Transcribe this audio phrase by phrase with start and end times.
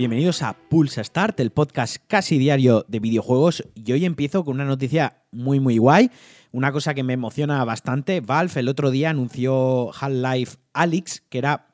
[0.00, 3.62] Bienvenidos a Pulsa Start, el podcast casi diario de videojuegos.
[3.74, 6.10] Y hoy empiezo con una noticia muy, muy guay.
[6.52, 8.22] Una cosa que me emociona bastante.
[8.22, 11.66] Valve el otro día anunció Half-Life Alyx, que era,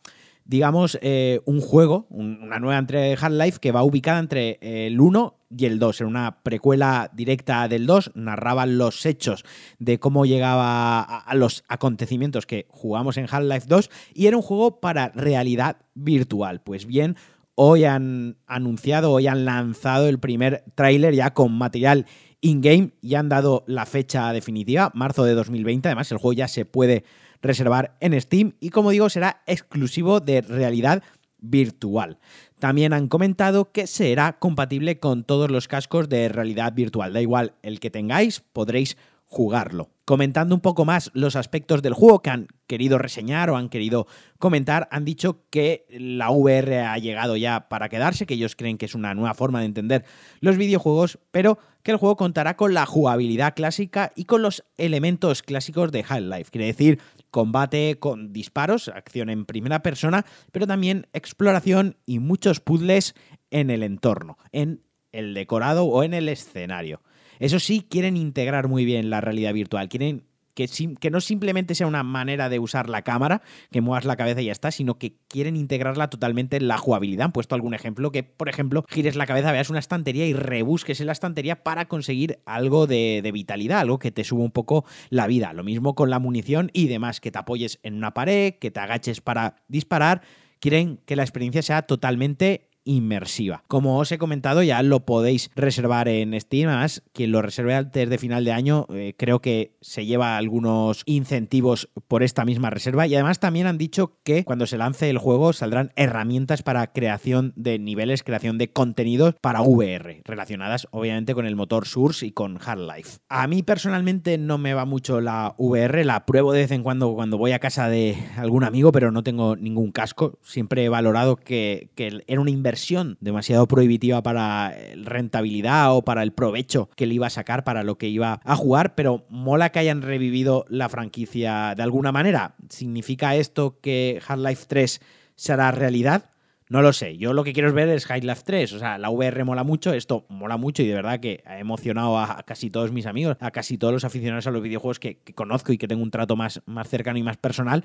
[0.44, 5.38] digamos, eh, un juego, una nueva entrega de Half-Life que va ubicada entre el 1
[5.56, 6.00] y el 2.
[6.00, 8.10] Era una precuela directa del 2.
[8.16, 9.44] Narraba los hechos
[9.78, 13.88] de cómo llegaba a los acontecimientos que jugamos en Half-Life 2.
[14.14, 16.60] Y era un juego para realidad virtual.
[16.60, 17.14] Pues bien
[17.56, 22.06] hoy han anunciado, hoy han lanzado el primer tráiler ya con material
[22.40, 25.88] in-game y han dado la fecha definitiva, marzo de 2020.
[25.88, 27.04] Además, el juego ya se puede
[27.42, 31.02] reservar en Steam y, como digo, será exclusivo de realidad
[31.38, 32.18] virtual.
[32.58, 37.12] También han comentado que será compatible con todos los cascos de realidad virtual.
[37.12, 38.96] Da igual el que tengáis, podréis
[39.26, 39.90] jugarlo.
[40.04, 44.06] Comentando un poco más los aspectos del juego que han querido reseñar o han querido
[44.38, 48.86] comentar, han dicho que la VR ha llegado ya para quedarse, que ellos creen que
[48.86, 50.04] es una nueva forma de entender
[50.40, 55.42] los videojuegos, pero que el juego contará con la jugabilidad clásica y con los elementos
[55.42, 56.52] clásicos de Half-Life.
[56.52, 57.00] Quiere decir,
[57.32, 63.14] combate con disparos, acción en primera persona, pero también exploración y muchos puzzles
[63.50, 67.02] en el entorno, en el decorado o en el escenario.
[67.38, 69.88] Eso sí, quieren integrar muy bien la realidad virtual.
[69.88, 70.24] Quieren
[70.56, 74.46] que, no simplemente sea una manera de usar la cámara, que muevas la cabeza y
[74.46, 77.26] ya está, sino que quieren integrarla totalmente en la jugabilidad.
[77.26, 81.00] Han puesto algún ejemplo que, por ejemplo, gires la cabeza, veas una estantería y rebusques
[81.00, 84.86] en la estantería para conseguir algo de, de vitalidad, algo que te suba un poco
[85.10, 85.52] la vida.
[85.52, 88.80] Lo mismo con la munición y demás, que te apoyes en una pared, que te
[88.80, 90.22] agaches para disparar.
[90.58, 93.64] Quieren que la experiencia sea totalmente inmersiva.
[93.68, 96.68] Como os he comentado, ya lo podéis reservar en Steam.
[96.68, 101.02] Además, quien lo reserve antes de final de año, eh, creo que se lleva algunos
[101.04, 103.06] incentivos por esta misma reserva.
[103.06, 107.52] Y además también han dicho que cuando se lance el juego saldrán herramientas para creación
[107.56, 112.58] de niveles, creación de contenidos para VR, relacionadas obviamente con el motor Source y con
[112.64, 113.18] Half-Life.
[113.28, 117.14] A mí personalmente no me va mucho la VR, la pruebo de vez en cuando
[117.14, 120.38] cuando voy a casa de algún amigo, pero no tengo ningún casco.
[120.42, 122.75] Siempre he valorado que, que era una inversión
[123.20, 127.98] demasiado prohibitiva para rentabilidad o para el provecho que le iba a sacar para lo
[127.98, 132.54] que iba a jugar, pero mola que hayan revivido la franquicia de alguna manera.
[132.68, 135.00] ¿Significa esto que Half-Life 3
[135.34, 136.30] será realidad?
[136.68, 139.44] No lo sé, yo lo que quiero ver es Half-Life 3, o sea, la VR
[139.44, 143.06] mola mucho, esto mola mucho y de verdad que ha emocionado a casi todos mis
[143.06, 146.02] amigos, a casi todos los aficionados a los videojuegos que, que conozco y que tengo
[146.02, 147.84] un trato más, más cercano y más personal,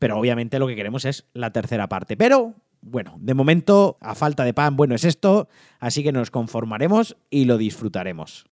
[0.00, 2.16] pero obviamente lo que queremos es la tercera parte.
[2.16, 2.54] Pero
[2.86, 5.48] bueno, de momento, a falta de pan, bueno es esto,
[5.80, 8.46] así que nos conformaremos y lo disfrutaremos.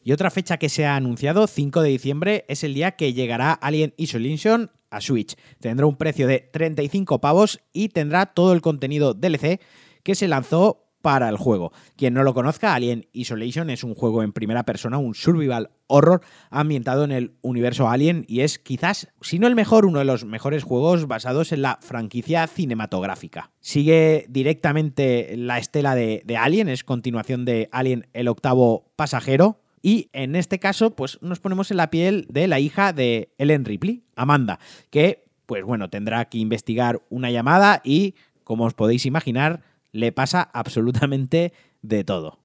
[0.00, 3.52] Y otra fecha que se ha anunciado, 5 de diciembre, es el día que llegará
[3.52, 5.36] Alien Isolation a Switch.
[5.60, 9.60] Tendrá un precio de 35 pavos y tendrá todo el contenido DLC
[10.02, 11.72] que se lanzó para el juego.
[11.96, 16.22] Quien no lo conozca, Alien Isolation es un juego en primera persona, un survival horror
[16.50, 20.24] ambientado en el universo Alien y es quizás, si no el mejor, uno de los
[20.24, 23.50] mejores juegos basados en la franquicia cinematográfica.
[23.60, 30.10] Sigue directamente la estela de, de Alien, es continuación de Alien el octavo pasajero, y
[30.12, 34.04] en este caso, pues nos ponemos en la piel de la hija de Ellen Ripley,
[34.16, 34.58] Amanda,
[34.90, 38.14] que, pues bueno, tendrá que investigar una llamada y,
[38.44, 39.62] como os podéis imaginar,
[39.92, 42.38] le pasa absolutamente de todo.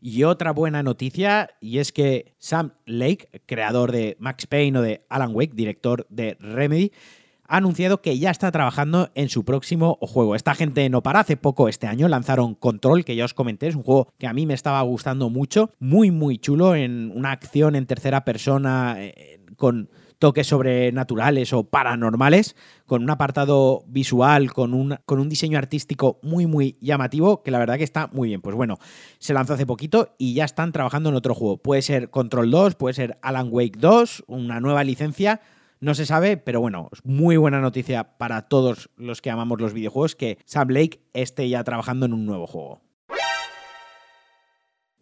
[0.00, 5.04] Y otra buena noticia, y es que Sam Lake, creador de Max Payne o de
[5.08, 6.92] Alan Wake, director de Remedy,
[7.48, 10.34] ha anunciado que ya está trabajando en su próximo juego.
[10.34, 13.74] Esta gente no para, hace poco este año lanzaron Control, que ya os comenté, es
[13.74, 17.74] un juego que a mí me estaba gustando mucho, muy muy chulo, en una acción
[17.74, 19.88] en tercera persona eh, con
[20.18, 22.56] toques sobrenaturales o paranormales,
[22.86, 27.58] con un apartado visual, con un, con un diseño artístico muy, muy llamativo, que la
[27.58, 28.40] verdad que está muy bien.
[28.40, 28.78] Pues bueno,
[29.18, 31.58] se lanzó hace poquito y ya están trabajando en otro juego.
[31.58, 35.40] Puede ser Control 2, puede ser Alan Wake 2, una nueva licencia.
[35.78, 40.16] No se sabe, pero bueno, muy buena noticia para todos los que amamos los videojuegos
[40.16, 42.85] que Sam Blake esté ya trabajando en un nuevo juego.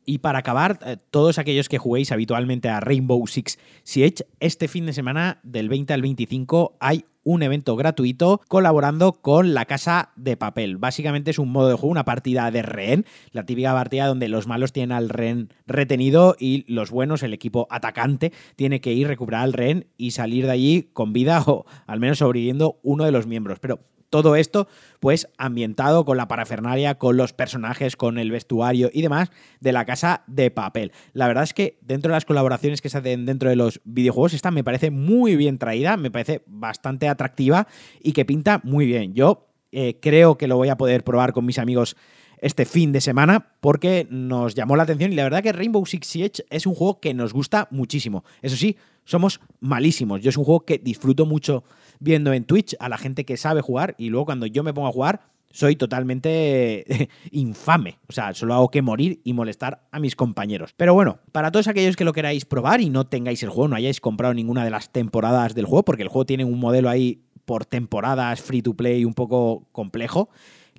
[0.04, 4.86] Y para acabar, eh, todos aquellos que juguéis habitualmente a Rainbow Six Siege, este fin
[4.86, 10.36] de semana del 20 al 25 hay un evento gratuito colaborando con la casa de
[10.36, 10.76] papel.
[10.76, 14.46] Básicamente es un modo de juego, una partida de rehén, la típica partida donde los
[14.46, 19.42] malos tienen al rehén retenido y los buenos, el equipo atacante, tiene que ir, recuperar
[19.42, 23.26] al rehén y salir de allí con vida o al menos sobreviviendo uno de los
[23.26, 23.58] miembros.
[23.58, 23.80] Pero
[24.14, 24.68] todo esto,
[25.00, 29.84] pues, ambientado con la parafernalia, con los personajes, con el vestuario y demás de la
[29.84, 30.92] casa de papel.
[31.14, 34.32] La verdad es que dentro de las colaboraciones que se hacen dentro de los videojuegos,
[34.32, 37.66] esta me parece muy bien traída, me parece bastante atractiva
[38.00, 39.14] y que pinta muy bien.
[39.14, 41.96] Yo eh, creo que lo voy a poder probar con mis amigos
[42.38, 46.06] este fin de semana porque nos llamó la atención y la verdad que Rainbow Six
[46.06, 48.22] Siege es un juego que nos gusta muchísimo.
[48.42, 50.20] Eso sí, somos malísimos.
[50.20, 51.64] Yo es un juego que disfruto mucho
[52.00, 54.88] viendo en Twitch a la gente que sabe jugar y luego cuando yo me pongo
[54.88, 57.98] a jugar soy totalmente infame.
[58.08, 60.74] O sea, solo hago que morir y molestar a mis compañeros.
[60.76, 63.76] Pero bueno, para todos aquellos que lo queráis probar y no tengáis el juego, no
[63.76, 67.22] hayáis comprado ninguna de las temporadas del juego, porque el juego tiene un modelo ahí
[67.44, 70.28] por temporadas free to play un poco complejo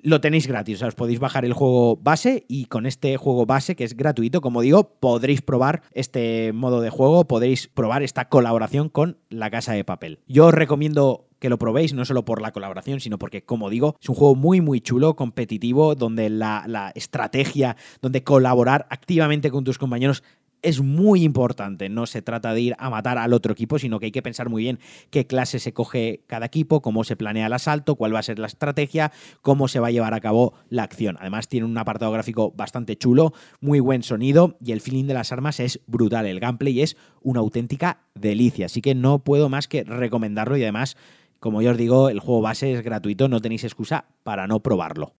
[0.05, 0.75] lo tenéis gratis.
[0.75, 3.97] O sea, os podéis bajar el juego base y con este juego base, que es
[3.97, 9.49] gratuito, como digo, podréis probar este modo de juego, podréis probar esta colaboración con la
[9.49, 10.19] casa de papel.
[10.27, 13.97] Yo os recomiendo que lo probéis, no solo por la colaboración, sino porque, como digo,
[13.99, 19.63] es un juego muy, muy chulo, competitivo, donde la, la estrategia, donde colaborar activamente con
[19.63, 20.23] tus compañeros
[20.65, 21.89] es muy importante.
[21.89, 24.49] No se trata de ir a matar al otro equipo, sino que hay que pensar
[24.49, 24.79] muy bien
[25.11, 28.39] qué clase se coge cada equipo, cómo se planea el asalto, cuál va a ser
[28.39, 31.17] la estrategia, cómo se va a llevar a cabo la acción.
[31.19, 35.31] Además, tiene un apartado gráfico bastante chulo, muy buen sonido y el feeling de las
[35.31, 36.25] armas es brutal.
[36.25, 38.65] El gameplay es una auténtica delicia.
[38.65, 40.97] Así que no puedo más que recomendarlo y además.
[41.39, 45.13] Como yo os digo, el juego base es gratuito, no tenéis excusa para no probarlo.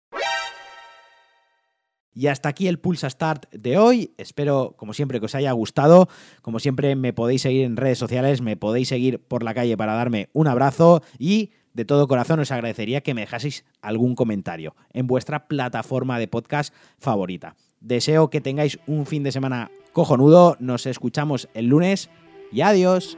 [2.15, 4.13] Y hasta aquí el Pulsa Start de hoy.
[4.17, 6.07] Espero, como siempre, que os haya gustado.
[6.41, 9.93] Como siempre, me podéis seguir en redes sociales, me podéis seguir por la calle para
[9.93, 15.07] darme un abrazo y de todo corazón os agradecería que me dejaseis algún comentario en
[15.07, 17.57] vuestra plataforma de podcast favorita.
[17.81, 20.55] Deseo que tengáis un fin de semana cojonudo.
[20.59, 22.09] Nos escuchamos el lunes
[22.49, 23.17] y adiós.